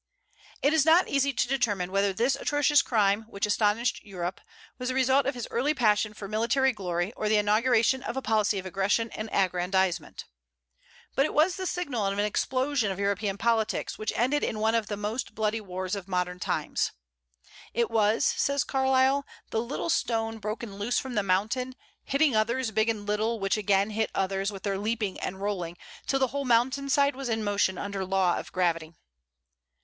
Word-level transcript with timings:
It 0.63 0.73
is 0.73 0.83
not 0.83 1.07
easy 1.07 1.31
to 1.31 1.47
determine 1.47 1.91
whether 1.91 2.11
this 2.11 2.35
atrocious 2.35 2.81
crime, 2.81 3.27
which 3.29 3.45
astonished 3.45 4.03
Europe, 4.03 4.41
was 4.79 4.89
the 4.89 4.95
result 4.95 5.27
of 5.27 5.35
his 5.35 5.47
early 5.51 5.75
passion 5.75 6.15
for 6.15 6.27
military 6.27 6.71
glory, 6.71 7.13
or 7.13 7.29
the 7.29 7.37
inauguration 7.37 8.01
of 8.01 8.17
a 8.17 8.21
policy 8.23 8.57
of 8.57 8.65
aggression 8.65 9.11
and 9.11 9.29
aggrandizement. 9.31 10.25
But 11.13 11.27
it 11.27 11.35
was 11.35 11.55
the 11.55 11.67
signal 11.67 12.03
of 12.07 12.17
an 12.17 12.25
explosion 12.25 12.91
of 12.91 12.97
European 12.99 13.37
politics 13.37 13.99
which 13.99 14.11
ended 14.15 14.43
in 14.43 14.57
one 14.57 14.73
of 14.73 14.87
the 14.87 14.97
most 14.97 15.35
bloody 15.35 15.61
wars 15.61 15.95
of 15.95 16.07
modern 16.07 16.39
times. 16.39 16.93
"It 17.71 17.91
was," 17.91 18.25
says 18.25 18.63
Carlyle, 18.63 19.23
"the 19.51 19.61
little 19.61 19.91
stone 19.91 20.39
broken 20.39 20.77
loose 20.79 20.97
from 20.97 21.13
the 21.13 21.21
mountain, 21.21 21.75
hitting 22.05 22.35
others, 22.35 22.71
big 22.71 22.89
and 22.89 23.05
little, 23.05 23.39
which 23.39 23.55
again 23.55 23.91
hit 23.91 24.09
others 24.15 24.51
with 24.51 24.63
their 24.63 24.79
leaping 24.79 25.19
and 25.19 25.39
rolling, 25.39 25.77
till 26.07 26.17
the 26.19 26.29
whole 26.33 26.43
mountain 26.45 26.89
side 26.89 27.15
was 27.15 27.29
in 27.29 27.43
motion 27.43 27.77
under 27.77 28.03
law 28.03 28.39
of 28.39 28.51
gravity." 28.51 28.95